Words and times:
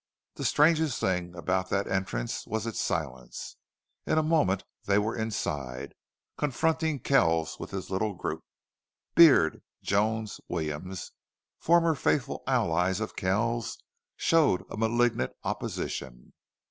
The 0.33 0.45
strangest 0.45 0.99
thing 0.99 1.35
about 1.35 1.69
that 1.69 1.85
entrance 1.85 2.47
was 2.47 2.65
its 2.65 2.81
silence. 2.81 3.57
In 4.07 4.17
a 4.17 4.23
moment 4.23 4.63
they 4.85 4.97
were 4.97 5.15
inside, 5.15 5.93
confronting 6.39 6.97
Kells 7.01 7.59
with 7.59 7.69
his 7.69 7.91
little 7.91 8.15
group. 8.15 8.41
Beard, 9.13 9.61
Jones, 9.83 10.41
Williams, 10.47 11.11
former 11.59 11.93
faithful 11.93 12.41
allies 12.47 12.99
of 12.99 13.15
Kells, 13.15 13.77
showed 14.17 14.65
a 14.71 14.75
malignant 14.75 15.33
opposition. 15.43 16.33